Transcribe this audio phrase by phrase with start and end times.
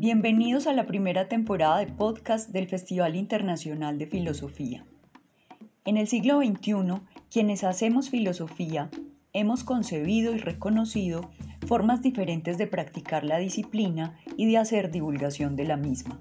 [0.00, 4.86] Bienvenidos a la primera temporada de podcast del Festival Internacional de Filosofía.
[5.84, 7.00] En el siglo XXI,
[7.32, 8.90] quienes hacemos filosofía
[9.32, 11.32] hemos concebido y reconocido
[11.66, 16.20] formas diferentes de practicar la disciplina y de hacer divulgación de la misma.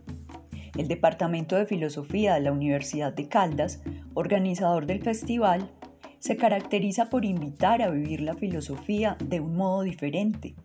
[0.75, 3.83] El Departamento de Filosofía de la Universidad de Caldas,
[4.15, 5.69] organizador del festival,
[6.17, 10.55] se caracteriza por invitar a vivir la filosofía de un modo diferente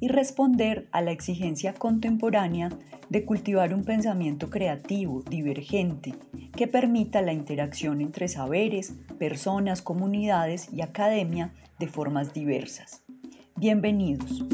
[0.00, 2.70] y responder a la exigencia contemporánea
[3.08, 6.14] de cultivar un pensamiento creativo, divergente,
[6.54, 13.04] que permita la interacción entre saberes, personas, comunidades y academia de formas diversas.
[13.56, 14.44] Bienvenidos.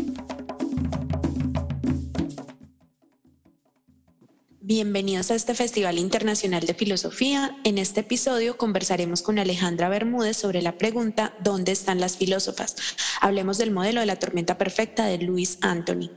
[4.75, 7.59] Bienvenidos a este Festival Internacional de Filosofía.
[7.63, 12.75] En este episodio conversaremos con Alejandra Bermúdez sobre la pregunta ¿Dónde están las filósofas?
[13.21, 16.09] Hablemos del modelo de la tormenta perfecta de Luis Anthony.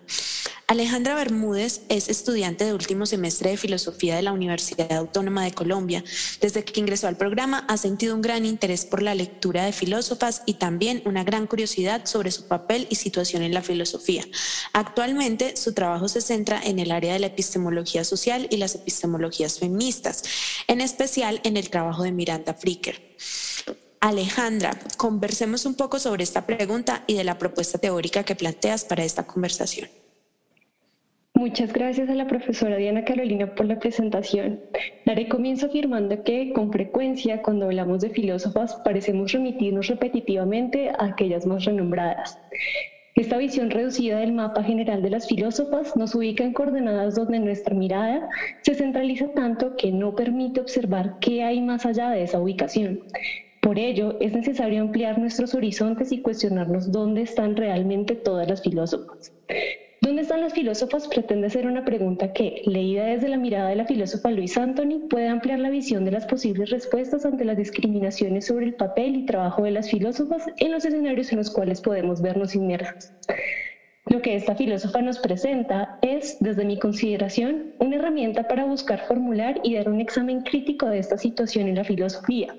[0.67, 6.03] Alejandra Bermúdez es estudiante de último semestre de filosofía de la Universidad Autónoma de Colombia.
[6.41, 10.41] Desde que ingresó al programa ha sentido un gran interés por la lectura de filósofas
[10.47, 14.25] y también una gran curiosidad sobre su papel y situación en la filosofía.
[14.73, 19.59] Actualmente su trabajo se centra en el área de la epistemología social y las epistemologías
[19.59, 20.23] feministas,
[20.67, 23.15] en especial en el trabajo de Miranda Fricker.
[23.99, 29.03] Alejandra, conversemos un poco sobre esta pregunta y de la propuesta teórica que planteas para
[29.03, 29.89] esta conversación.
[31.37, 34.61] Muchas gracias a la profesora Diana Carolina por la presentación.
[35.05, 41.45] Daré comienzo afirmando que, con frecuencia, cuando hablamos de filósofas, parecemos remitirnos repetitivamente a aquellas
[41.45, 42.39] más renombradas.
[43.15, 47.75] Esta visión reducida del mapa general de las filósofas nos ubica en coordenadas donde nuestra
[47.75, 48.29] mirada
[48.61, 53.01] se centraliza tanto que no permite observar qué hay más allá de esa ubicación.
[53.61, 59.33] Por ello, es necesario ampliar nuestros horizontes y cuestionarnos dónde están realmente todas las filósofas.
[60.05, 61.07] ¿Dónde están las filósofas?
[61.07, 65.27] pretende ser una pregunta que, leída desde la mirada de la filósofa Luis Anthony, puede
[65.27, 69.63] ampliar la visión de las posibles respuestas ante las discriminaciones sobre el papel y trabajo
[69.63, 73.13] de las filósofas en los escenarios en los cuales podemos vernos inmersos.
[74.05, 79.59] Lo que esta filósofa nos presenta es, desde mi consideración, una herramienta para buscar formular
[79.63, 82.53] y dar un examen crítico de esta situación en la filosofía,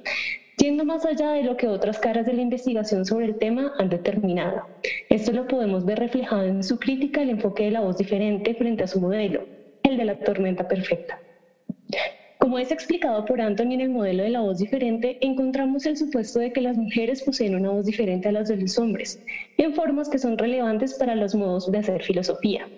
[0.67, 3.89] yendo más allá de lo que otras caras de la investigación sobre el tema han
[3.89, 4.63] determinado.
[5.09, 8.83] Esto lo podemos ver reflejado en su crítica al enfoque de la voz diferente frente
[8.83, 9.47] a su modelo,
[9.85, 11.23] el de la tormenta perfecta.
[12.47, 16.39] Como es explicado por Anthony en el modelo de la voz diferente, encontramos el supuesto
[16.39, 19.21] de que las mujeres poseen una voz diferente a las de los hombres,
[19.57, 22.71] en formas que son relevantes para los modos de hacer filosofía.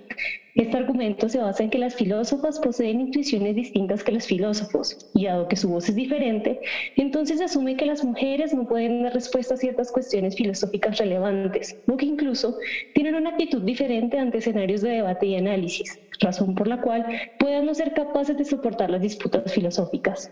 [0.55, 5.27] Este argumento se basa en que las filósofas poseen intuiciones distintas que los filósofos, y
[5.27, 6.59] dado que su voz es diferente,
[6.97, 11.99] entonces asume que las mujeres no pueden dar respuesta a ciertas cuestiones filosóficas relevantes, o
[11.99, 12.57] que incluso
[12.95, 17.07] tienen una actitud diferente ante escenarios de debate y análisis, razón por la cual
[17.39, 20.31] puedan no ser capaces de soportar las disputas filosóficas.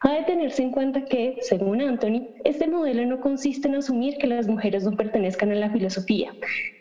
[0.00, 4.28] Ha de tenerse en cuenta que, según Anthony, este modelo no consiste en asumir que
[4.28, 6.32] las mujeres no pertenezcan a la filosofía,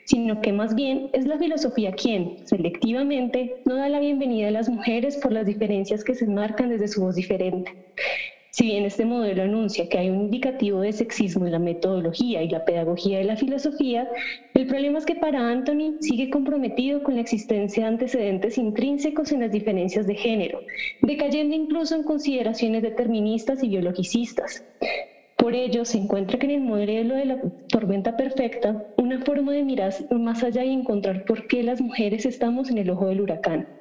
[0.05, 4.69] sino que más bien es la filosofía quien, selectivamente, no da la bienvenida a las
[4.69, 7.71] mujeres por las diferencias que se enmarcan desde su voz diferente.
[8.57, 12.49] Si bien este modelo anuncia que hay un indicativo de sexismo en la metodología y
[12.49, 14.09] la pedagogía de la filosofía,
[14.55, 19.41] el problema es que para Anthony sigue comprometido con la existencia de antecedentes intrínsecos en
[19.41, 20.61] las diferencias de género,
[21.03, 24.63] decayendo incluso en consideraciones deterministas y biologicistas.
[25.35, 27.39] Por ello, se encuentra que en el modelo de la
[27.69, 32.71] tormenta perfecta, una forma de mirar más allá y encontrar por qué las mujeres estamos
[32.71, 33.76] en el ojo del huracán.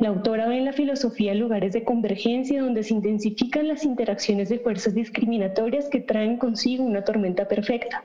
[0.00, 4.58] La autora ve en la filosofía lugares de convergencia donde se intensifican las interacciones de
[4.58, 8.04] fuerzas discriminatorias que traen consigo una tormenta perfecta.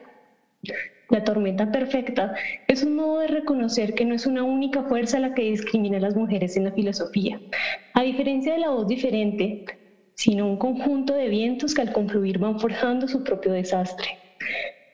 [1.09, 2.35] La tormenta perfecta
[2.67, 6.01] es un modo de reconocer que no es una única fuerza la que discrimina a
[6.01, 7.41] las mujeres en la filosofía.
[7.93, 9.65] A diferencia de la voz diferente,
[10.13, 14.28] sino un conjunto de vientos que al confluir van forjando su propio desastre.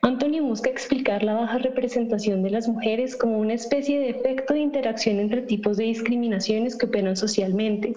[0.06, 4.60] Anthony busca explicar la baja representación de las mujeres como una especie de efecto de
[4.60, 7.92] interacción entre tipos de discriminaciones que operan socialmente,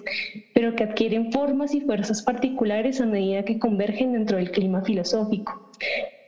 [0.55, 5.69] pero que adquieren formas y fuerzas particulares a medida que convergen dentro del clima filosófico.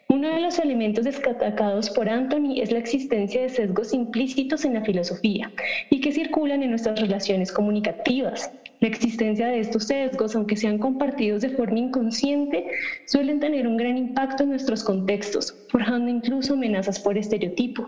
[0.07, 4.85] Uno de los elementos destacados por Anthony es la existencia de sesgos implícitos en la
[4.85, 5.51] filosofía
[5.89, 8.51] y que circulan en nuestras relaciones comunicativas,
[8.81, 12.65] la existencia de estos sesgos, aunque sean compartidos de forma inconsciente,
[13.05, 17.87] suelen tener un gran impacto en nuestros contextos, forjando incluso amenazas por estereotipo.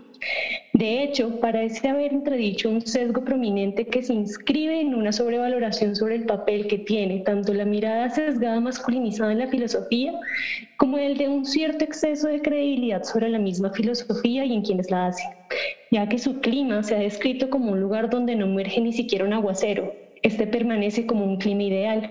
[0.72, 6.14] De hecho, parece haber entredicho un sesgo prominente que se inscribe en una sobrevaloración sobre
[6.14, 10.12] el papel que tiene tanto la mirada sesgada masculinizada en la filosofía
[10.76, 14.92] como el de un cierto exceso de credibilidad sobre la misma filosofía y en quienes
[14.92, 15.28] la hacen.
[15.90, 19.24] ya que su clima se ha descrito como un lugar donde no emerge ni siquiera
[19.24, 20.03] un aguacero.
[20.24, 22.10] Este permanece como un clima ideal.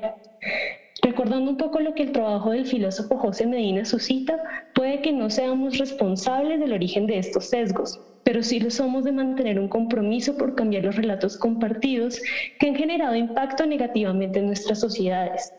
[1.01, 4.37] Recordando un poco lo que el trabajo del filósofo José Medina suscita,
[4.75, 9.13] puede que no seamos responsables del origen de estos sesgos, pero sí lo somos de
[9.13, 12.21] mantener un compromiso por cambiar los relatos compartidos
[12.59, 15.51] que han generado impacto negativamente en nuestras sociedades.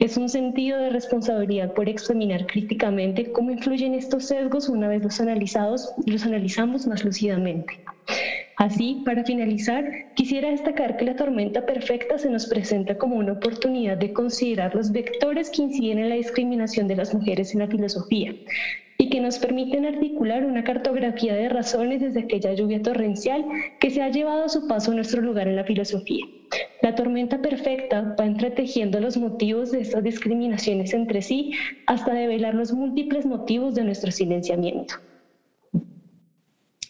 [0.00, 5.20] Es un sentido de responsabilidad por examinar críticamente cómo influyen estos sesgos una vez los
[5.20, 7.78] analizados y los analizamos más lúcidamente.
[8.62, 13.96] Así, para finalizar, quisiera destacar que la tormenta perfecta se nos presenta como una oportunidad
[13.96, 18.32] de considerar los vectores que inciden en la discriminación de las mujeres en la filosofía
[18.98, 23.44] y que nos permiten articular una cartografía de razones desde aquella lluvia torrencial
[23.80, 26.24] que se ha llevado a su paso a nuestro lugar en la filosofía.
[26.82, 31.50] La tormenta perfecta va entretejiendo los motivos de estas discriminaciones entre sí
[31.88, 34.94] hasta develar los múltiples motivos de nuestro silenciamiento.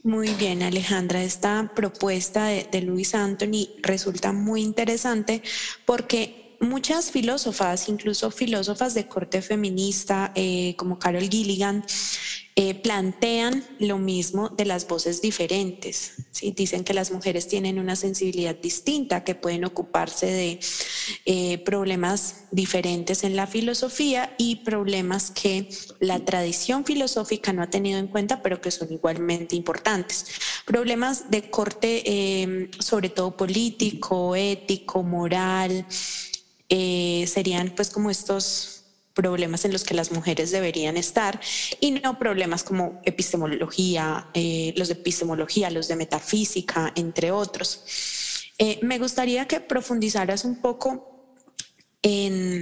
[0.05, 1.23] Muy bien, Alejandra.
[1.23, 5.43] Esta propuesta de, Luis Anthony resulta muy interesante
[5.87, 11.85] porque muchas filósofas, incluso filósofas de corte feminista eh, como Carol Gilligan,
[12.55, 16.13] eh, plantean lo mismo de las voces diferentes.
[16.31, 16.53] ¿sí?
[16.53, 20.61] Dicen que las mujeres tienen una sensibilidad distinta, que pueden ocuparse de
[21.25, 25.69] eh, problemas diferentes en la filosofía y problemas que
[25.99, 30.27] la tradición filosófica no ha tenido en cuenta, pero que son igualmente importantes.
[30.67, 35.87] Problemas de corte sobre todo político, ético, moral,
[37.27, 38.83] serían pues como estos
[39.15, 41.41] problemas en los que las mujeres deberían estar
[41.81, 47.85] y no problemas como epistemología, eh, los de epistemología, los de metafísica, entre otros.
[48.59, 51.37] Eh, me gustaría que profundizaras un poco
[52.03, 52.61] en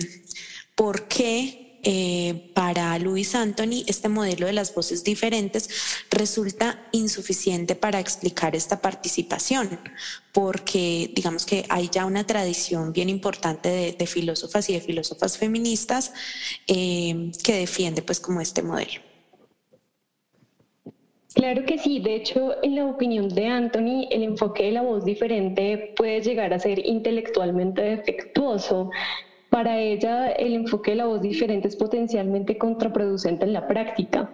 [0.75, 5.71] por qué eh, para Luis Anthony este modelo de las voces diferentes
[6.11, 9.81] resulta insuficiente para explicar esta participación,
[10.33, 16.13] porque digamos que hay ya una tradición bien importante de, filósofas y de filósofas feministas
[16.67, 19.01] eh, que defiende pues como este modelo.
[21.35, 25.05] Claro que sí, de hecho, en la opinión de Anthony, el enfoque de la voz
[25.05, 28.91] diferente puede llegar a ser intelectualmente defectuoso,
[29.51, 34.33] para ella, el enfoque de la voz diferente es potencialmente contraproducente en la práctica.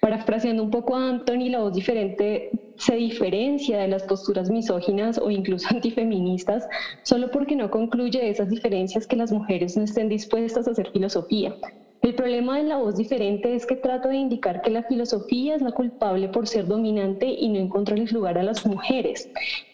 [0.00, 5.30] Parafraseando un poco a Anthony, la voz diferente se diferencia de las posturas misóginas o
[5.30, 6.66] incluso antifeministas
[7.02, 11.56] solo porque no concluye esas diferencias que las mujeres no estén dispuestas a hacer filosofía,
[12.02, 15.62] el problema de la voz diferente es que trata de indicar que la filosofía es
[15.62, 19.28] la culpable por ser dominante y no encontrarles lugar a las mujeres.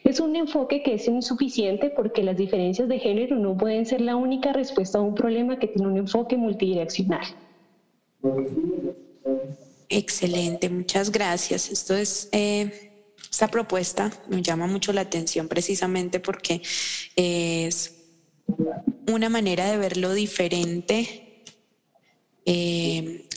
[0.04, 4.16] Es un enfoque que es insuficiente porque las diferencias de género no pueden ser la
[4.16, 7.26] única respuesta a un problema que tiene un enfoque multidireccional.
[9.90, 11.70] Excelente, muchas gracias.
[11.70, 12.90] Esto es eh,
[13.30, 16.62] esta propuesta me llama mucho la atención precisamente porque
[17.16, 18.04] es
[19.08, 21.23] una manera de verlo diferente
[22.46, 23.28] eh,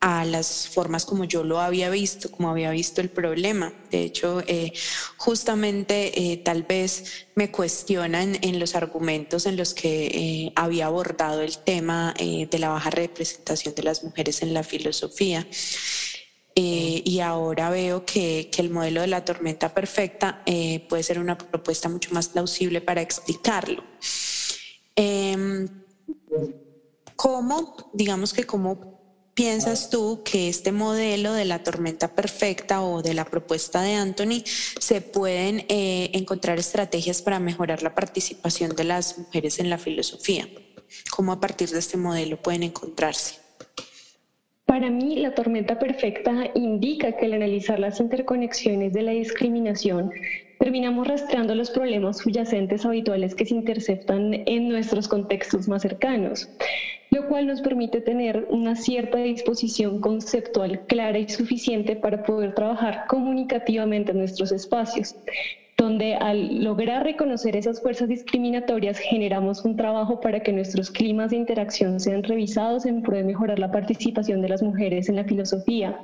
[0.00, 3.72] a las formas como yo lo había visto, como había visto el problema.
[3.90, 4.72] De hecho, eh,
[5.16, 11.58] justamente eh, tal vez me cuestionan en los argumentos en los que había abordado el
[11.58, 15.46] tema de la baja representación de las mujeres en la filosofía.
[16.54, 20.42] y ahora veo que, que, el modelo de la tormenta perfecta
[20.88, 23.82] puede ser una propuesta mucho más plausible para explicarlo.
[27.18, 33.12] ¿Cómo, digamos que cómo piensas tú que este modelo de la tormenta perfecta o de
[33.12, 39.18] la propuesta de Anthony se pueden eh, encontrar estrategias para mejorar la participación de las
[39.18, 40.46] mujeres en la filosofía?
[41.10, 43.40] ¿Cómo a partir de este modelo pueden encontrarse?
[44.64, 50.12] Para mí, la tormenta perfecta indica que al analizar las interconexiones de la discriminación,
[50.60, 56.48] terminamos rastreando los problemas subyacentes habituales que se interceptan en nuestros contextos más cercanos
[57.10, 63.06] lo cual nos permite tener una cierta disposición conceptual clara y suficiente para poder trabajar
[63.08, 65.16] comunicativamente en nuestros espacios,
[65.76, 71.36] donde al lograr reconocer esas fuerzas discriminatorias generamos un trabajo para que nuestros climas de
[71.36, 75.98] interacción sean revisados en pro de mejorar la participación de las mujeres en la filosofía.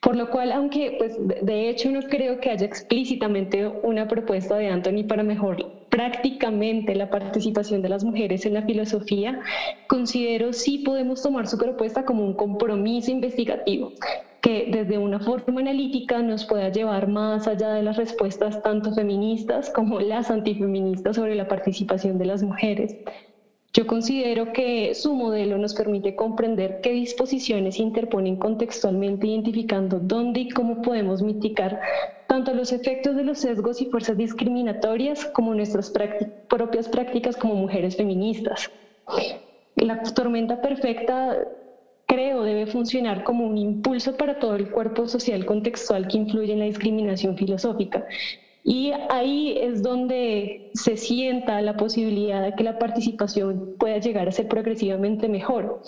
[0.00, 4.68] Por lo cual, aunque pues, de hecho no creo que haya explícitamente una propuesta de
[4.68, 9.40] Anthony para mejorar prácticamente la participación de las mujeres en la filosofía,
[9.88, 13.92] considero sí podemos tomar su propuesta como un compromiso investigativo
[14.40, 19.70] que desde una forma analítica nos pueda llevar más allá de las respuestas tanto feministas
[19.70, 22.96] como las antifeministas sobre la participación de las mujeres.
[23.72, 30.40] Yo considero que su modelo nos permite comprender qué disposiciones se interponen contextualmente identificando dónde
[30.40, 31.80] y cómo podemos mitigar
[32.30, 35.92] tanto los efectos de los sesgos y fuerzas discriminatorias como nuestras
[36.48, 38.70] propias prácticas como mujeres feministas.
[39.74, 41.36] La tormenta perfecta
[42.06, 46.60] creo debe funcionar como un impulso para todo el cuerpo social contextual que influye en
[46.60, 48.06] la discriminación filosófica.
[48.62, 54.32] Y ahí es donde se sienta la posibilidad de que la participación pueda llegar a
[54.32, 55.82] ser progresivamente mejor.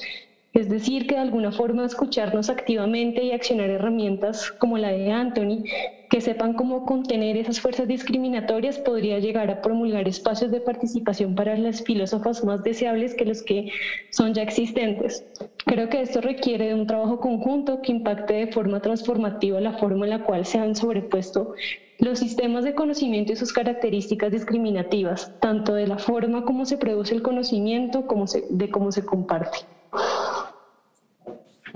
[0.52, 5.64] Es decir, que de alguna forma escucharnos activamente y accionar herramientas como la de Anthony,
[6.10, 11.56] que sepan cómo contener esas fuerzas discriminatorias, podría llegar a promulgar espacios de participación para
[11.56, 13.70] las filósofas más deseables que los que
[14.10, 15.24] son ya existentes.
[15.64, 20.04] Creo que esto requiere de un trabajo conjunto que impacte de forma transformativa la forma
[20.04, 21.54] en la cual se han sobrepuesto
[21.98, 27.14] los sistemas de conocimiento y sus características discriminativas, tanto de la forma como se produce
[27.14, 29.58] el conocimiento como de cómo se comparte.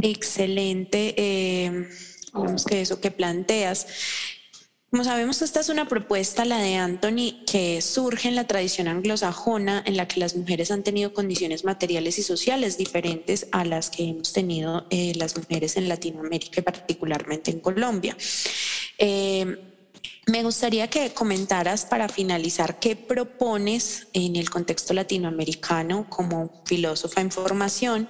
[0.08, 1.88] Excelente, eh,
[2.68, 3.88] que eso que planteas.
[4.88, 9.82] Como sabemos, esta es una propuesta, la de Anthony, que surge en la tradición anglosajona,
[9.84, 14.04] en la que las mujeres han tenido condiciones materiales y sociales diferentes a las que
[14.04, 18.16] hemos tenido eh, las mujeres en Latinoamérica y particularmente en Colombia.
[18.98, 19.75] Eh,
[20.28, 27.30] me gustaría que comentaras para finalizar qué propones en el contexto latinoamericano como filósofa en
[27.30, 28.08] formación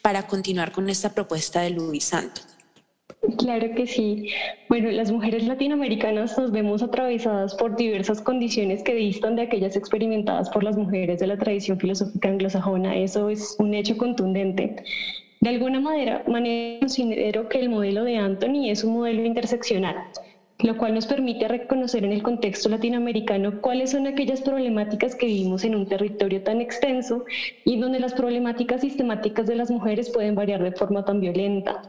[0.00, 2.42] para continuar con esta propuesta de Luis Santo.
[3.38, 4.28] Claro que sí.
[4.68, 10.48] Bueno, las mujeres latinoamericanas nos vemos atravesadas por diversas condiciones que distan de aquellas experimentadas
[10.50, 12.96] por las mujeres de la tradición filosófica anglosajona.
[12.96, 14.76] Eso es un hecho contundente.
[15.40, 19.96] De alguna manera, manera considero que el modelo de Anthony es un modelo interseccional
[20.60, 25.64] lo cual nos permite reconocer en el contexto latinoamericano cuáles son aquellas problemáticas que vivimos
[25.64, 27.24] en un territorio tan extenso
[27.64, 31.82] y donde las problemáticas sistemáticas de las mujeres pueden variar de forma tan violenta.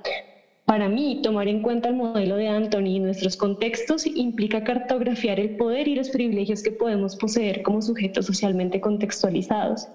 [0.66, 5.56] Para mí, tomar en cuenta el modelo de Anthony y nuestros contextos implica cartografiar el
[5.56, 9.88] poder y los privilegios que podemos poseer como sujetos socialmente contextualizados.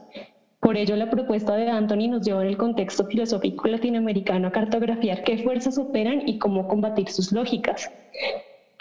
[0.61, 5.25] Por ello, la propuesta de Anthony nos lleva en el contexto filosófico latinoamericano a cartografiar
[5.25, 7.91] qué fuerzas operan y cómo combatir sus lógicas.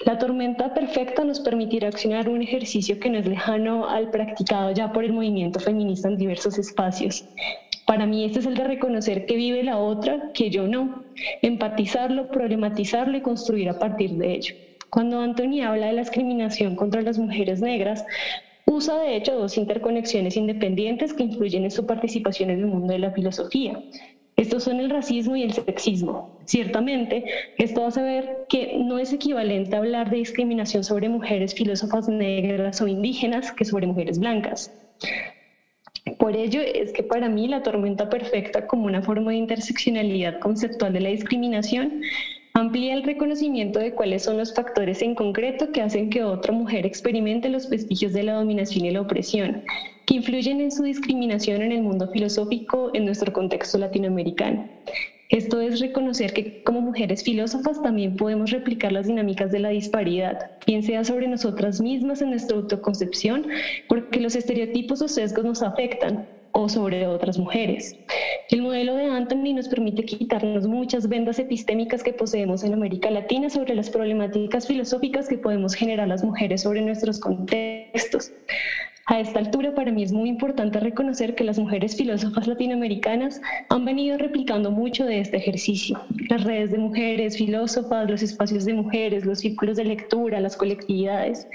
[0.05, 4.91] La tormenta perfecta nos permitirá accionar un ejercicio que no es lejano al practicado ya
[4.91, 7.24] por el movimiento feminista en diversos espacios.
[7.86, 11.03] Para mí este es el de reconocer que vive la otra, que yo no,
[11.41, 14.55] empatizarlo, problematizarlo y construir a partir de ello.
[14.89, 18.03] Cuando Anthony habla de la discriminación contra las mujeres negras,
[18.65, 23.00] usa de hecho dos interconexiones independientes que influyen en su participación en el mundo de
[23.00, 23.79] la filosofía.
[24.41, 26.36] Estos son el racismo y el sexismo.
[26.45, 27.25] Ciertamente,
[27.60, 32.88] esto hace ver que no es equivalente hablar de discriminación sobre mujeres filósofas negras o
[32.88, 34.74] indígenas que sobre mujeres blancas.
[36.17, 40.91] Por ello es que para mí la tormenta perfecta como una forma de interseccionalidad conceptual
[40.93, 42.01] de la discriminación
[42.55, 46.88] amplía el reconocimiento de cuáles son los factores en concreto que hacen que otra mujer
[46.88, 49.63] experimente los vestigios de la dominación y la opresión,
[50.05, 54.67] que influyen en su discriminación en el mundo filosófico en nuestro contexto latinoamericano.
[55.29, 60.51] Esto es reconocer que como mujeres filósofas también podemos replicar las dinámicas de la disparidad,
[60.67, 63.48] bien sea sobre nosotras mismas en nuestra autoconcepción,
[63.88, 67.96] porque los estereotipos o sesgos nos afectan, o sobre otras mujeres.
[68.50, 73.50] El modelo de Anthony nos permite quitarnos muchas vendas epistémicas que poseemos en América Latina
[73.50, 78.31] sobre las problemáticas filosóficas que podemos generar las mujeres sobre nuestros contextos.
[79.12, 83.84] A esta altura, para mí es muy importante reconocer que las mujeres filósofas latinoamericanas han
[83.84, 86.00] venido replicando mucho de este ejercicio.
[86.30, 91.46] Las redes de mujeres filósofas, los espacios de mujeres, los círculos de lectura, las colectividades,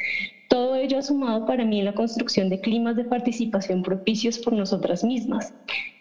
[0.48, 5.02] todo ello ha sumado para mí la construcción de climas de participación propicios por nosotras
[5.02, 5.54] mismas.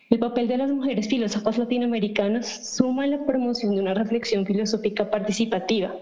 [0.10, 5.10] El papel de las mujeres filósofas latinoamericanas suma en la promoción de una reflexión filosófica
[5.10, 5.96] participativa,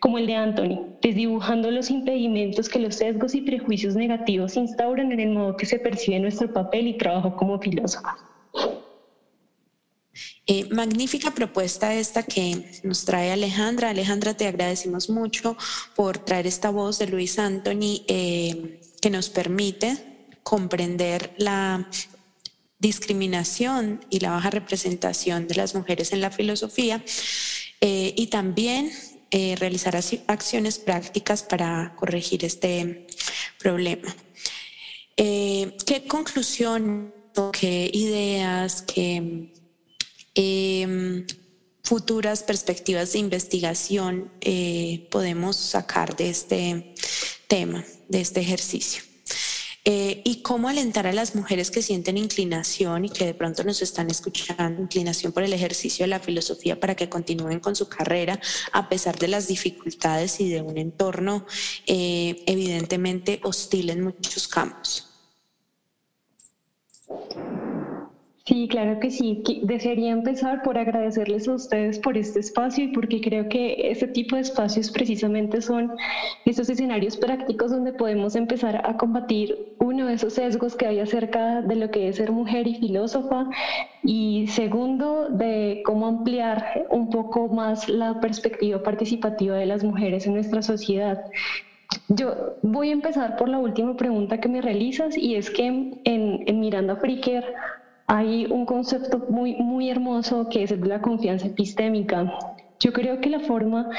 [0.00, 5.20] como el de Anthony, desdibujando los impedimentos que los sesgos y prejuicios negativos instauran en
[5.20, 8.16] el modo que se percibe nuestro papel y trabajo como filósofa.
[10.46, 13.90] Eh, magnífica propuesta esta que nos trae Alejandra.
[13.90, 15.56] Alejandra, te agradecemos mucho
[15.94, 19.96] por traer esta voz de Luis Anthony eh, que nos permite
[20.42, 21.86] comprender la
[22.78, 27.02] discriminación y la baja representación de las mujeres en la filosofía
[27.80, 28.90] eh, y también
[29.30, 29.94] realizar
[30.26, 33.06] acciones prácticas para corregir este
[33.58, 34.14] problema.
[35.16, 37.12] ¿Qué conclusión,
[37.52, 39.50] qué ideas, qué
[40.40, 41.26] Em,
[41.82, 46.94] futuras perspectivas de investigación eh, podemos sacar de este
[47.48, 49.02] tema, de este ejercicio.
[49.90, 53.80] Eh, y cómo alentar a las mujeres que sienten inclinación y que de pronto nos
[53.80, 58.38] están escuchando, inclinación por el ejercicio de la filosofía para que continúen con su carrera
[58.72, 61.46] a pesar de las dificultades y de un entorno
[61.86, 65.08] eh, evidentemente hostil en muchos campos.
[68.48, 69.42] Sí, claro que sí.
[69.64, 74.36] Desearía empezar por agradecerles a ustedes por este espacio y porque creo que este tipo
[74.36, 75.92] de espacios precisamente son
[76.46, 81.60] esos escenarios prácticos donde podemos empezar a combatir uno de esos sesgos que hay acerca
[81.60, 83.50] de lo que es ser mujer y filósofa
[84.02, 90.32] y segundo de cómo ampliar un poco más la perspectiva participativa de las mujeres en
[90.32, 91.22] nuestra sociedad.
[92.08, 96.00] Yo voy a empezar por la última pregunta que me realizas y es que en,
[96.04, 97.44] en Miranda Fricker
[98.08, 102.32] hay un concepto muy, muy hermoso que es el de la confianza epistémica.
[102.80, 103.90] Yo creo que la forma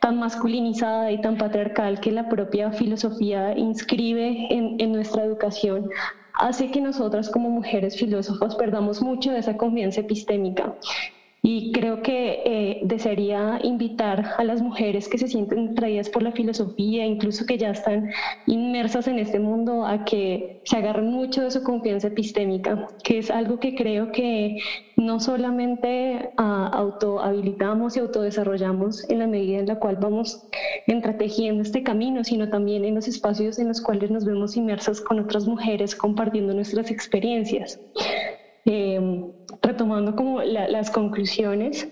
[0.00, 5.88] tan masculinizada y tan patriarcal que la propia filosofía inscribe en, en nuestra educación
[6.34, 10.74] hace que nosotras como mujeres filósofas perdamos mucho de esa confianza epistémica.
[11.44, 16.30] Y creo que eh, desearía invitar a las mujeres que se sienten traídas por la
[16.30, 18.10] filosofía, incluso que ya están
[18.46, 23.28] inmersas en este mundo, a que se agarren mucho de su confianza epistémica, que es
[23.28, 24.58] algo que creo que
[24.96, 30.46] no solamente ah, autohabilitamos y autodesarrollamos en la medida en la cual vamos
[30.86, 35.18] entretejiendo este camino, sino también en los espacios en los cuales nos vemos inmersas con
[35.18, 37.80] otras mujeres compartiendo nuestras experiencias.
[38.64, 39.24] Eh,
[39.62, 41.88] retomando como las conclusiones,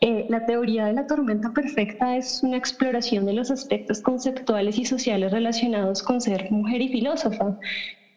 [0.00, 4.84] eh, la teoría de la tormenta perfecta es una exploración de los aspectos conceptuales y
[4.84, 7.58] sociales relacionados con ser mujer y filósofa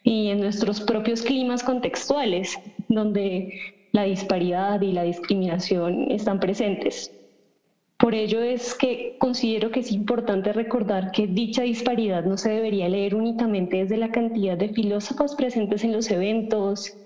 [0.04, 3.60] y en nuestros propios climas contextuales, donde
[3.92, 7.12] la disparidad y la discriminación están presentes.
[7.98, 12.90] Por ello es que considero que es importante recordar que dicha disparidad no se debería
[12.90, 16.98] leer únicamente desde la cantidad de filósofos presentes en los eventos,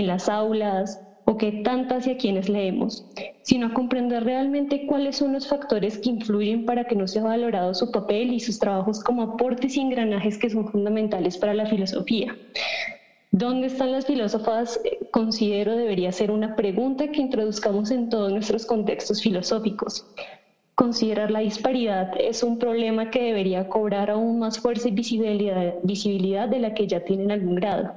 [0.00, 3.06] en las aulas o que tantas y a quienes leemos,
[3.42, 7.90] sino comprender realmente cuáles son los factores que influyen para que no sea valorado su
[7.90, 12.36] papel y sus trabajos como aportes y engranajes que son fundamentales para la filosofía.
[13.30, 14.80] ¿Dónde están las filósofas?
[15.10, 20.06] Considero debería ser una pregunta que introduzcamos en todos nuestros contextos filosóficos.
[20.74, 26.58] Considerar la disparidad es un problema que debería cobrar aún más fuerza y visibilidad, de
[26.58, 27.94] la que ya tiene en algún grado.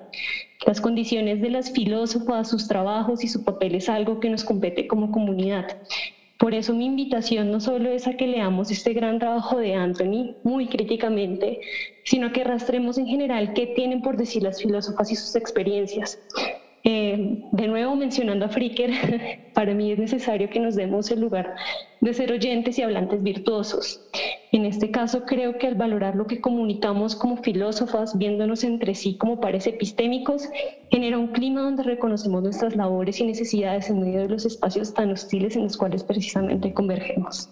[0.66, 4.88] Las condiciones de las filósofas, sus trabajos y su papel es algo que nos compete
[4.88, 5.66] como comunidad.
[6.38, 10.36] Por eso mi invitación no solo es a que leamos este gran trabajo de Anthony
[10.44, 11.60] muy críticamente,
[12.04, 16.20] sino que rastremos en general qué tienen por decir las filósofas y sus experiencias.
[16.84, 18.92] Eh, de nuevo, mencionando a Fricker,
[19.54, 21.56] para mí es necesario que nos demos el lugar
[22.02, 24.02] de ser oyentes y hablantes virtuosos.
[24.52, 29.18] En este caso, creo que al valorar lo que comunicamos como filósofas, viéndonos entre sí
[29.18, 30.50] como pares epistémicos,
[30.90, 35.12] genera un clima donde reconocemos nuestras labores y necesidades en medio de los espacios tan
[35.12, 37.50] hostiles en los cuales precisamente convergemos.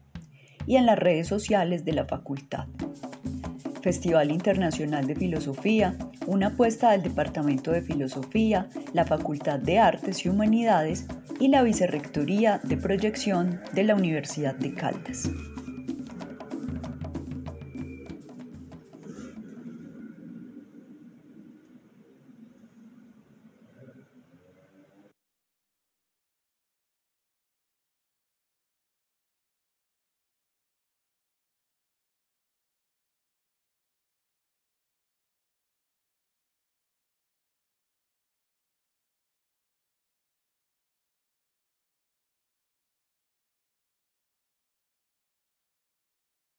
[0.66, 2.66] y en las redes sociales de la facultad.
[3.88, 5.96] Festival Internacional de Filosofía,
[6.26, 11.06] una apuesta del Departamento de Filosofía, la Facultad de Artes y Humanidades
[11.40, 15.30] y la Vicerrectoría de Proyección de la Universidad de Caldas.